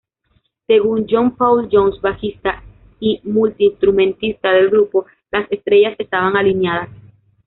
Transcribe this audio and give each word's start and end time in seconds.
Según 0.65 1.05
John 1.07 1.35
Paul 1.35 1.69
Jones, 1.71 2.01
bajista 2.01 2.63
y 2.99 3.21
multi-instrumentista 3.23 4.51
del 4.51 4.69
grupo, 4.71 5.05
"las 5.29 5.45
estrellas 5.51 5.93
estaban 5.99 6.35
alineadas". 6.35 6.89